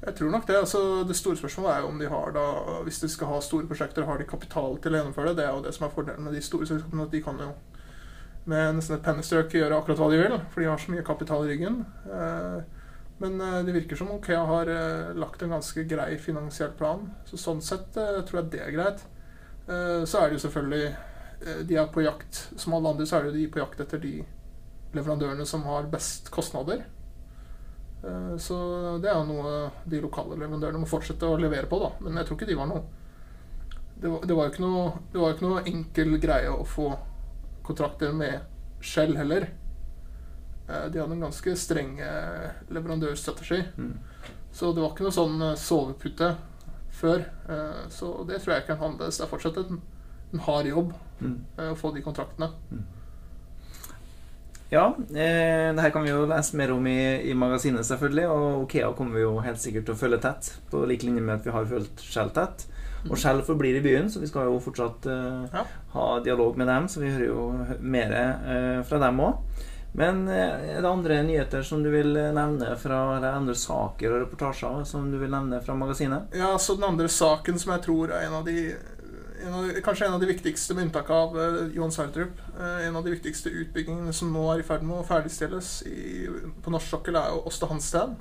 Jeg 0.00 0.14
tror 0.16 0.30
nok 0.32 0.46
det. 0.48 0.56
altså 0.56 1.04
Det 1.04 1.16
store 1.18 1.36
spørsmålet 1.36 1.74
er 1.74 1.82
jo 1.82 1.90
om 1.90 1.98
de 2.00 2.08
har 2.08 2.32
da, 2.32 2.44
hvis 2.86 3.02
de 3.02 3.10
skal 3.12 3.28
ha 3.34 3.40
store 3.44 3.68
prosjekter, 3.68 4.06
har 4.08 4.16
de 4.16 4.28
kapital 4.30 4.78
til 4.80 4.94
å 4.94 5.02
gjennomføre 5.02 5.34
det. 5.34 5.42
Det 5.42 5.44
er 5.44 5.52
jo 5.52 5.64
det 5.66 5.74
som 5.76 5.84
er 5.84 5.92
fordelen 5.92 6.24
med 6.24 6.38
de 6.38 6.40
store 6.46 6.70
selskapene. 6.70 7.04
at 7.04 7.12
De 7.12 7.20
kan 7.26 7.42
jo 7.44 7.50
med 8.48 8.78
nesten 8.78 8.96
et 8.96 9.04
pennestrøk 9.04 9.52
gjøre 9.52 9.76
akkurat 9.76 10.00
hva 10.00 10.08
de 10.12 10.20
vil, 10.22 10.36
for 10.52 10.62
de 10.62 10.70
har 10.70 10.80
så 10.80 10.94
mye 10.94 11.04
kapital 11.04 11.44
i 11.44 11.52
ryggen. 11.52 11.82
Eh, 12.08 12.79
Men 13.20 13.40
eh, 13.40 13.64
det 13.64 13.72
virker 13.72 13.96
som 13.96 14.10
Okea 14.10 14.44
har 14.44 14.66
eh, 14.66 15.14
lagt 15.14 15.42
en 15.42 15.50
ganske 15.50 15.84
grei 15.84 16.18
finansiell 16.18 16.72
plan. 16.72 17.04
Så 17.28 17.36
sånn 17.36 17.60
sett 17.62 17.96
eh, 18.00 18.22
tror 18.24 18.40
jeg 18.40 18.52
det 18.54 18.62
er 18.64 18.76
greit. 18.76 19.08
Så 19.70 20.18
er 20.18 20.24
det 20.26 20.34
jo 20.34 20.42
selvfølgelig 20.42 21.58
De 21.68 21.76
er 21.78 21.90
på 21.94 22.02
jakt 22.02 22.38
Som 22.58 22.72
alle 22.74 22.90
andre 22.90 23.04
så 23.06 23.18
er 23.18 23.22
det 23.22 23.28
jo 23.28 23.34
de 23.36 23.50
på 23.54 23.60
jakt 23.60 23.82
etter 23.84 24.00
de 24.02 24.14
leverandørene 24.96 25.44
som 25.46 25.62
har 25.68 25.86
best 25.92 26.32
kostnader. 26.34 26.80
Så 28.40 28.56
det 28.98 29.12
er 29.12 29.20
jo 29.20 29.28
noe 29.28 29.52
de 29.84 30.00
lokale 30.02 30.34
leverandørene 30.40 30.80
må 30.82 30.88
fortsette 30.90 31.28
å 31.28 31.38
levere 31.38 31.70
på, 31.70 31.78
da. 31.84 31.92
Men 32.02 32.18
jeg 32.18 32.26
tror 32.26 32.40
ikke 32.40 32.50
de 32.50 32.58
var 32.58 32.70
noe 32.72 32.82
Det 34.00 34.10
var, 34.10 34.48
jo 34.48 34.48
ikke 34.48 35.36
ikke 35.36 35.46
noe 35.46 35.62
enkel 35.70 36.18
greie 36.24 36.50
å 36.50 36.66
få 36.66 36.88
kontrakter 37.68 38.16
med 38.16 38.82
Shell 38.82 39.14
heller. 39.20 39.52
Eh, 40.70 40.86
De 40.94 41.00
hadde 41.02 41.16
en 41.18 41.26
ganske 41.26 41.56
streng 41.58 41.98
eh, 42.00 42.50
leverandørstrategi. 42.70 43.60
Mm. 43.76 43.92
Så 44.52 44.70
det 44.74 44.82
var 44.82 44.94
ikke 44.94 45.06
noe 45.08 45.14
sånn 45.18 45.42
eh, 45.50 45.56
sovepute 45.58 46.32
før. 47.00 47.22
Så 47.88 48.08
det 48.28 48.40
tror 48.42 48.54
jeg 48.58 48.66
kan 48.66 48.76
handles, 48.80 49.16
annerledes. 49.16 49.18
Det 49.20 49.24
er 49.24 49.30
fortsatt 49.30 49.60
en, 49.62 49.82
en 50.34 50.46
hard 50.48 50.66
jobb 50.72 50.96
Mm. 51.20 51.34
å 51.60 51.74
få 51.76 51.90
de 51.92 52.00
kontraktene. 52.00 52.46
Ja, 54.70 54.94
eh, 55.10 55.74
det 55.74 55.82
her 55.82 55.90
kan 55.90 56.04
vi 56.06 56.12
jo 56.12 56.22
lese 56.30 56.54
mer 56.56 56.70
om 56.72 56.86
i, 56.86 56.94
i 57.28 57.34
magasinet, 57.34 57.82
selvfølgelig. 57.84 58.26
Og 58.30 58.62
Okea 58.64 58.92
kommer 58.96 59.18
vi 59.18 59.24
jo 59.26 59.32
helt 59.42 59.58
sikkert 59.60 59.88
til 59.88 59.96
å 59.96 59.98
følge 60.00 60.20
tett, 60.22 60.52
på 60.70 60.84
lik 60.86 61.02
linje 61.04 61.20
med 61.26 61.40
at 61.40 61.48
vi 61.48 61.52
har 61.56 61.66
fulgt 61.66 62.04
Shell 62.06 62.30
tett. 62.36 62.64
Og 63.08 63.16
Shell 63.18 63.42
forblir 63.42 63.76
i 63.80 63.82
byen, 63.82 64.08
så 64.12 64.20
vi 64.22 64.28
skal 64.30 64.46
jo 64.46 64.60
fortsatt 64.62 65.08
eh, 65.10 65.44
Ja. 65.58 65.64
ha 65.96 66.06
dialog 66.22 66.56
med 66.60 66.68
dem. 66.70 66.86
Så 66.88 67.02
vi 67.02 67.10
hører 67.10 67.26
jo 67.26 67.48
mer 67.82 68.14
eh, 68.20 68.82
fra 68.86 69.00
dem 69.02 69.18
òg. 69.26 69.42
Men 69.92 70.28
eh, 70.28 70.76
er 70.76 70.82
det 70.84 70.88
andre 70.90 71.16
nyheter 71.26 71.64
som 71.66 71.82
du 71.82 71.88
vil 71.90 72.14
eh, 72.16 72.28
nevne 72.36 72.76
fra 72.78 72.98
eller 73.16 73.34
andre 73.40 73.56
saker 73.58 74.12
og 74.14 74.20
reportasjer 74.26 74.84
som 74.86 75.08
du 75.10 75.16
vil 75.18 75.32
nevne 75.34 75.58
fra 75.64 75.74
magasinet? 75.74 76.30
Ja, 76.38 76.52
så 76.62 76.76
Den 76.78 76.86
andre 76.92 77.08
saken 77.10 77.58
som 77.58 77.72
jeg 77.74 77.82
tror 77.88 78.12
er 78.14 78.28
en 78.28 78.36
av 78.38 78.44
de, 78.46 78.54
en 79.42 79.56
av, 79.58 79.66
de- 79.66 79.82
kanskje 79.82 80.06
en 80.06 80.14
av 80.14 80.22
de 80.22 80.28
viktigste, 80.30 80.76
med 80.78 80.86
unntak 80.88 81.10
av 81.10 81.34
eh, 81.42 81.58
Johan 81.74 81.90
Sverdrup 81.90 82.38
En 82.60 82.96
av 82.96 83.02
de 83.04 83.16
viktigste 83.16 83.50
utbyggingene 83.50 84.14
som 84.14 84.30
nå 84.32 84.46
er 84.54 84.62
i 84.62 84.66
ferd 84.70 84.86
med 84.86 85.00
å 85.00 85.06
ferdigstilles 85.10 85.72
i, 85.90 86.28
på 86.62 86.70
norsk 86.74 86.94
sokkel, 86.94 87.18
er 87.18 87.34
jo 87.34 87.42
Åste 87.50 87.66
Hansteen. 87.70 88.14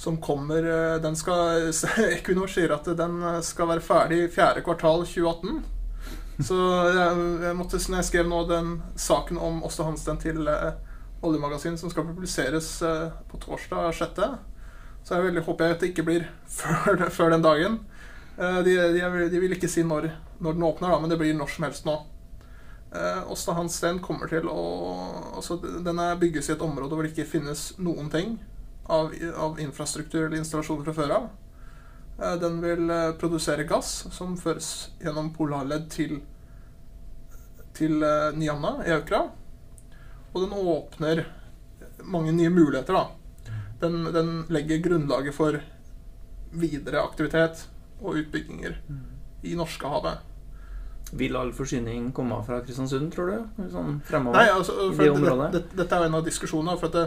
Som 0.00 0.16
kommer 0.18 0.64
Den 1.04 1.14
skal 1.14 1.68
Equinor 2.16 2.48
sier 2.50 2.72
at 2.74 2.88
den 2.98 3.20
skal 3.46 3.68
være 3.70 3.84
ferdig 3.84 4.24
fjerde 4.34 4.64
kvartal 4.66 5.04
2018. 5.06 5.60
Så 6.42 6.56
jeg, 6.90 7.26
jeg 7.44 7.56
måtte, 7.56 7.78
når 7.78 8.00
jeg 8.00 8.08
skrev 8.08 8.26
nå 8.30 8.40
den 8.48 8.72
saken 8.98 9.38
om 9.38 9.60
Åsta 9.66 9.86
Hansten 9.86 10.18
til 10.22 10.48
eh, 10.50 10.72
Oljemagasin, 11.22 11.78
som 11.78 11.92
skal 11.92 12.08
publiseres 12.08 12.70
eh, 12.82 13.12
på 13.30 13.38
torsdag 13.44 13.92
6., 13.94 14.24
så 15.04 15.18
jeg 15.18 15.26
veldig 15.26 15.44
håper 15.44 15.66
jeg 15.66 15.74
at 15.74 15.82
det 15.84 15.90
ikke 15.92 16.06
blir 16.08 16.24
før, 16.58 17.06
før 17.12 17.34
den 17.36 17.44
dagen. 17.44 17.78
Eh, 18.38 18.58
de, 18.66 18.74
de, 18.96 19.28
de 19.30 19.44
vil 19.44 19.54
ikke 19.54 19.70
si 19.70 19.84
når, 19.86 20.10
når 20.40 20.58
den 20.58 20.66
åpner, 20.66 20.90
da, 20.90 20.98
men 21.02 21.12
det 21.12 21.20
blir 21.20 21.36
når 21.38 21.54
som 21.54 21.68
helst 21.68 21.86
nå. 21.86 22.00
Eh, 22.94 23.22
Åsta 23.30 23.54
Hansteen 23.54 24.02
kommer 24.02 24.30
til 24.30 24.46
å 24.50 24.64
altså, 25.34 25.56
Den 25.58 25.98
bygges 26.20 26.50
i 26.50 26.54
et 26.54 26.62
område 26.62 26.94
hvor 26.94 27.06
det 27.06 27.10
ikke 27.14 27.26
finnes 27.26 27.72
noen 27.82 28.10
ting 28.10 28.36
av, 28.86 29.14
av 29.38 29.58
infrastruktur 29.62 30.26
eller 30.26 30.38
installasjoner 30.38 30.86
fra 30.86 30.98
før 30.98 31.16
av. 31.20 31.32
Eh, 32.18 32.34
Den 32.40 32.60
vil 32.60 32.90
eh, 32.90 33.12
produsere 33.18 33.64
gass 33.68 34.06
som 34.14 34.36
føres 34.38 34.90
gjennom 35.02 35.32
polarledd 35.34 35.88
til, 35.90 36.20
til 37.74 38.02
eh, 38.02 38.42
i 38.44 38.50
Aukra. 38.50 39.24
Og 40.34 40.42
den 40.42 40.52
åpner 40.58 41.24
mange 42.04 42.32
nye 42.34 42.50
muligheter, 42.50 42.94
da. 42.94 43.52
Den, 43.80 44.04
den 44.14 44.44
legger 44.52 44.82
grunnlaget 44.82 45.34
for 45.34 45.58
videre 46.54 47.02
aktivitet 47.02 47.66
og 48.00 48.18
utbygginger 48.20 48.78
i 49.44 49.54
Norskehavet. 49.58 50.22
Vil 51.14 51.36
all 51.36 51.52
forsyning 51.54 52.08
komme 52.16 52.40
fra 52.46 52.60
Kristiansund, 52.64 53.12
tror 53.14 53.30
du? 53.30 53.64
Sånn 53.70 53.98
fremover? 54.06 54.38
Nei, 54.40 54.50
altså, 54.54 54.88
i 54.88 54.96
det, 54.98 55.10
området? 55.12 55.50
det, 55.54 55.62
dette 55.78 55.94
er 55.94 56.02
jo 56.02 56.10
en 56.10 56.18
av 56.18 56.24
diskusjonene. 56.26 56.76
For 56.80 56.90
at 56.90 56.96
det, 56.96 57.04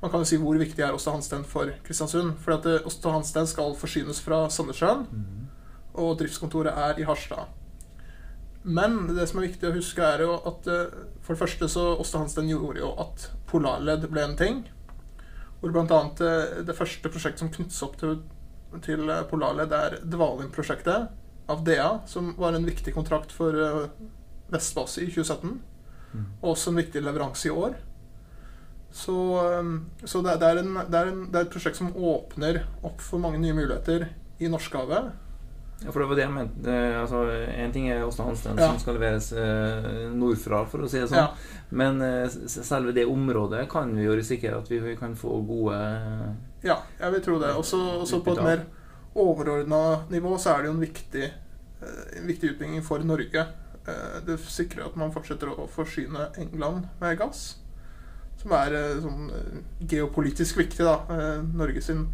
man 0.00 0.12
kan 0.12 0.22
jo 0.22 0.28
si 0.28 0.38
hvor 0.40 0.58
viktig 0.60 0.84
er 0.84 0.94
Åsta 0.94 1.14
Hansten 1.14 1.44
for 1.48 1.72
Kristiansund. 1.86 2.36
For 2.44 2.68
Åsta 2.86 3.14
Hansten 3.14 3.48
skal 3.48 3.76
forsynes 3.78 4.20
fra 4.24 4.44
Sandnessjøen, 4.52 5.06
mm. 5.08 5.46
og 6.02 6.18
driftskontoret 6.20 6.76
er 6.76 7.00
i 7.00 7.06
Harstad. 7.08 7.52
Men 8.66 9.04
det 9.14 9.28
som 9.30 9.40
er 9.40 9.46
viktig 9.48 9.68
å 9.68 9.76
huske, 9.76 10.02
er 10.02 10.24
jo 10.26 10.40
at 10.48 10.66
eh, 10.68 10.96
for 11.22 11.34
det 11.34 11.42
første 11.44 11.68
så 11.70 11.92
Åsta 11.94 12.20
Hansten 12.20 12.50
gjorde 12.50 12.82
jo 12.82 12.90
at 13.02 13.28
polarledd 13.50 14.08
ble 14.10 14.24
en 14.26 14.38
ting. 14.38 14.64
Hvor 15.60 15.78
annet 15.80 16.20
eh, 16.20 16.58
det 16.66 16.76
første 16.76 17.12
prosjektet 17.12 17.44
som 17.44 17.52
knyttes 17.54 17.78
opp 17.86 17.96
til, 18.00 18.18
til 18.84 19.08
eh, 19.08 19.24
polarledd, 19.30 19.72
er 19.72 20.00
Dvalin-prosjektet 20.04 21.08
av 21.46 21.62
DA, 21.64 21.88
som 22.10 22.34
var 22.38 22.56
en 22.56 22.66
viktig 22.66 22.94
kontrakt 22.94 23.32
for 23.34 23.54
eh, 23.54 23.86
Vestbase 24.52 25.02
i 25.02 25.08
2017. 25.10 25.56
Mm. 26.12 26.26
Og 26.42 26.52
også 26.52 26.72
en 26.72 26.80
viktig 26.82 27.02
leveranse 27.02 27.48
i 27.48 27.54
år. 27.54 27.78
Så, 28.96 29.16
eh, 29.44 30.06
så 30.08 30.22
det, 30.24 30.38
det, 30.40 30.48
er 30.54 30.62
en, 30.62 30.74
det, 30.88 30.96
er 31.02 31.12
en, 31.12 31.22
det 31.28 31.36
er 31.42 31.46
et 31.48 31.52
prosjekt 31.52 31.76
som 31.76 31.92
åpner 31.92 32.62
opp 32.86 33.02
for 33.04 33.20
mange 33.20 33.40
nye 33.42 33.56
muligheter 33.56 34.08
i 34.40 34.48
Norskehavet. 34.52 35.12
Ja, 35.84 35.90
for 35.92 36.00
det 36.00 36.06
var 36.08 36.16
det 36.16 36.22
jeg 36.24 36.32
mente. 36.32 36.72
Eh, 36.72 36.94
Altså, 37.02 37.18
en 37.52 37.72
ting 37.74 37.90
er 37.92 38.06
Åsne 38.06 38.30
Hansen, 38.30 38.56
Ja. 38.56 38.70
som 38.70 38.78
skal 38.80 38.96
leveres 38.96 39.26
eh, 39.36 40.08
nordfra, 40.16 40.62
for 40.72 40.86
å 40.86 40.88
si 40.88 41.02
det 41.02 41.10
sånn. 41.10 41.18
Ja. 41.20 41.66
Men 41.76 42.00
eh, 42.00 42.24
selve 42.48 42.94
det 42.96 43.04
området 43.12 43.66
kan 43.68 43.92
vi 43.96 44.06
jo 44.06 44.16
risikere 44.16 44.62
at 44.62 44.70
vi 44.72 44.96
kan 44.96 45.12
få 45.18 45.36
gode 45.44 45.76
Ja, 46.64 46.78
jeg 47.00 47.12
vil 47.18 47.24
tro 47.28 47.36
det. 47.42 47.52
Også, 47.60 47.82
også 48.06 48.22
på 48.24 48.32
et 48.38 48.42
mer 48.46 48.64
overordna 49.16 50.06
nivå 50.12 50.38
så 50.40 50.54
er 50.54 50.64
det 50.64 50.70
jo 50.70 50.74
en 50.78 50.82
viktig, 50.86 51.28
en 52.16 52.26
viktig 52.32 52.54
utbygging 52.54 52.82
for 52.84 53.04
Norge. 53.04 53.44
Det 54.26 54.40
sikrer 54.48 54.88
at 54.88 54.96
man 54.98 55.12
fortsetter 55.14 55.52
å 55.52 55.68
forsyne 55.70 56.30
England 56.40 56.88
med 57.00 57.20
gass. 57.20 57.58
Som 58.40 58.54
er 58.56 58.74
eh, 58.76 58.98
sånn 59.02 59.30
eh, 59.32 59.60
geopolitisk 59.90 60.60
viktig, 60.60 60.84
da. 60.84 60.96
Eh, 61.12 61.44
Norge, 61.56 61.82
sin, 61.84 62.06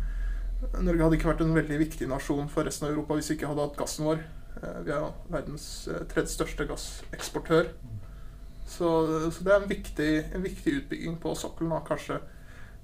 Norge 0.78 1.02
hadde 1.02 1.18
ikke 1.18 1.32
vært 1.32 1.42
en 1.44 1.56
veldig 1.56 1.80
viktig 1.82 2.08
nasjon 2.10 2.50
for 2.52 2.68
resten 2.68 2.88
av 2.88 2.94
Europa 2.94 3.18
hvis 3.18 3.32
vi 3.32 3.38
ikke 3.38 3.50
hadde 3.50 3.66
hatt 3.66 3.80
gassen 3.80 4.08
vår. 4.08 4.22
Vi 4.86 4.92
er 4.94 5.06
verdens 5.32 5.64
tredje 6.12 6.30
største 6.36 6.66
gasseksportør. 6.68 7.72
Så, 8.68 8.88
så 9.34 9.42
det 9.42 9.50
er 9.50 9.56
en 9.56 9.70
viktig, 9.70 10.10
en 10.36 10.44
viktig 10.44 10.74
utbygging 10.76 11.16
på 11.20 11.32
sokkelen. 11.34 11.72
da, 11.72 11.80
Kanskje 11.88 12.20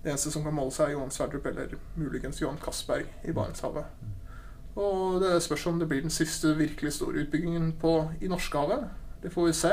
det 0.02 0.10
eneste 0.10 0.32
som 0.34 0.42
kan 0.42 0.56
måle 0.56 0.72
seg, 0.74 0.88
er 0.88 0.96
Johan 0.96 1.12
Sverdrup 1.14 1.46
eller 1.46 1.76
muligens 1.98 2.40
Johan 2.42 2.58
Castberg 2.62 3.06
i 3.28 3.34
Barentshavet. 3.36 3.86
Og 4.78 5.20
det 5.22 5.36
spørs 5.44 5.68
om 5.70 5.78
det 5.78 5.88
blir 5.90 6.02
den 6.02 6.14
siste 6.14 6.56
virkelig 6.58 6.96
store 6.98 7.24
utbyggingen 7.24 7.72
på, 7.80 7.94
i 8.20 8.30
Norskehavet. 8.30 8.88
Det 9.22 9.32
får 9.34 9.46
vi 9.46 9.54
se. 9.60 9.72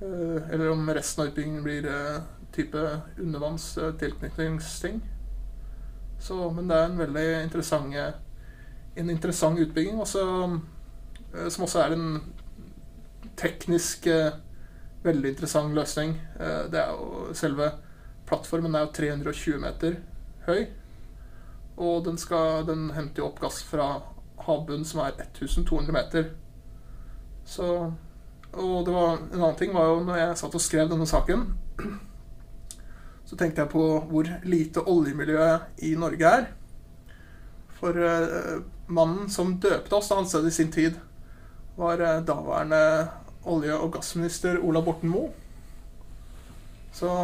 Eller 0.00 0.70
om 0.72 0.88
resten 0.88 1.22
av 1.22 1.32
utbyggingen 1.32 1.64
blir 1.64 1.88
type 2.52 2.82
undervanns 3.18 3.72
tilknytningsting. 4.00 5.00
Så, 6.20 6.50
men 6.50 6.68
det 6.68 6.76
er 6.76 6.90
en 6.90 6.98
veldig 7.00 7.26
interessant, 7.44 7.94
en 8.96 9.10
interessant 9.10 9.58
utbygging, 9.58 10.00
også, 10.00 10.24
eh, 11.34 11.48
som 11.48 11.64
også 11.64 11.80
er 11.80 11.94
en 11.96 12.08
teknisk 13.40 14.06
eh, 14.06 14.36
veldig 15.02 15.32
interessant 15.32 15.74
løsning. 15.74 16.18
Eh, 16.40 16.66
det 16.72 16.82
er 16.82 16.92
jo 16.92 17.32
selve 17.34 17.70
plattformen 18.28 18.76
er 18.76 18.84
jo 18.84 18.92
320 19.00 19.62
meter 19.62 19.96
høy. 20.46 20.66
Og 21.80 22.04
den, 22.04 22.18
skal, 22.20 22.66
den 22.68 22.90
henter 22.92 23.22
jo 23.22 23.30
opp 23.30 23.40
gass 23.40 23.62
fra 23.64 23.88
havbunnen 24.44 24.84
som 24.84 25.00
er 25.00 25.16
1200 25.16 25.96
meter. 25.96 26.30
Så 27.48 27.92
Og 28.52 28.86
det 28.86 28.92
var, 28.92 29.20
en 29.32 29.40
annen 29.40 29.56
ting 29.56 29.74
var 29.74 29.86
jo 29.86 29.98
når 30.04 30.16
jeg 30.18 30.38
satt 30.40 30.54
og 30.58 30.62
skrev 30.62 30.88
denne 30.90 31.06
saken, 31.06 31.44
så 33.30 33.36
tenkte 33.38 33.62
jeg 33.62 33.70
på 33.70 33.84
hvor 34.10 34.26
lite 34.50 34.82
oljemiljøet 34.90 35.84
i 35.86 35.92
Norge 35.98 36.32
er. 36.40 36.48
For 37.78 37.94
eh, 38.02 38.56
mannen 38.90 39.30
som 39.30 39.54
døpte 39.62 39.94
oss 40.00 40.10
han 40.10 40.26
sted 40.26 40.48
i 40.50 40.54
sin 40.54 40.72
tid, 40.74 40.98
var 41.78 42.02
eh, 42.02 42.18
daværende 42.26 42.80
olje- 43.48 43.78
og 43.78 43.94
gassminister 43.94 44.58
Ola 44.66 44.82
Borten 44.84 45.12
Moe. 45.14 45.30
Så 46.92 47.08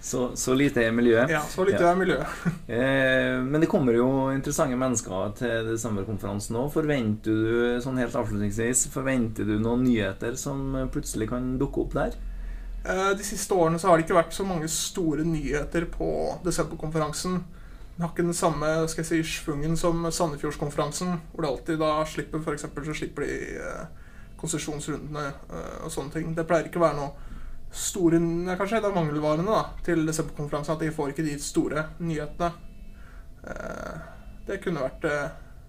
Så, 0.00 0.32
så 0.36 0.52
lite 0.56 0.82
er 0.82 0.92
miljøet. 0.92 1.30
ja, 1.30 1.40
så 1.48 1.64
lite 1.64 1.78
Ja. 1.84 1.92
er 1.92 1.96
miljøet. 1.96 2.26
Eh, 2.70 3.36
men 3.44 3.60
det 3.62 3.68
kommer 3.70 3.94
jo 3.96 4.06
interessante 4.32 4.76
mennesker 4.76 5.32
til 5.38 5.68
desemberkonferansen 5.70 6.56
òg. 6.58 6.72
Forventer 6.74 7.30
du 7.30 7.80
sånn 7.84 7.98
helt 8.00 8.14
avslutningsvis, 8.16 8.88
forventer 8.92 9.46
du 9.48 9.58
noen 9.62 9.84
nyheter 9.86 10.36
som 10.40 10.74
plutselig 10.92 11.28
kan 11.30 11.52
dukke 11.60 11.84
opp 11.84 11.94
der? 11.96 12.16
Eh, 12.84 13.10
De 13.16 13.24
siste 13.24 13.54
årene 13.54 13.78
så 13.78 13.88
har 13.88 13.98
det 13.98 14.06
ikke 14.06 14.16
vært 14.16 14.36
så 14.36 14.44
mange 14.46 14.68
store 14.72 15.24
nyheter 15.26 15.86
på 15.92 16.10
desemberkonferansen. 16.44 17.40
Den 17.96 18.04
har 18.04 18.12
ikke 18.14 18.24
den 18.24 18.36
samme 18.36 18.68
skal 18.88 19.04
jeg 19.04 19.10
si, 19.10 19.22
schwungen 19.36 19.76
som 19.76 20.06
Sandefjordskonferansen, 20.08 21.18
hvor 21.32 21.44
det 21.44 21.50
alltid 21.50 21.82
da 21.82 21.90
slipper 22.08 22.40
for 22.44 22.56
eksempel, 22.56 22.86
så 22.86 22.96
slipper 22.96 23.26
de 23.26 23.34
eh, 23.60 24.14
konsesjonsrundene 24.40 25.26
eh, 25.28 25.74
og 25.84 25.92
sånne 25.92 26.14
ting. 26.14 26.32
Det 26.36 26.46
pleier 26.48 26.70
ikke 26.70 26.80
å 26.80 26.86
være 26.86 27.00
noe 27.02 27.28
store 27.70 28.18
Kanskje 28.58 28.80
det 28.80 28.88
er 28.88 28.96
mangelvarene 28.96 29.46
da, 29.46 29.60
til 29.86 30.02
desemberkonferansen, 30.08 30.74
at 30.74 30.80
de 30.82 30.90
får 30.94 31.12
ikke 31.12 31.26
de 31.28 31.36
store 31.38 31.84
nyhetene. 32.00 32.50
Det 34.48 34.58
kunne 34.64 34.82
vært, 34.82 35.06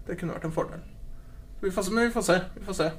det 0.08 0.18
kunne 0.18 0.34
vært 0.34 0.48
en 0.48 0.56
fordel. 0.56 0.82
Vi 1.62 1.70
får, 1.70 1.92
men 1.94 2.08
vi 2.08 2.16
får 2.16 2.26
se. 2.26 2.40
Vi 2.58 2.66
får 2.66 2.80
se. 2.80 2.90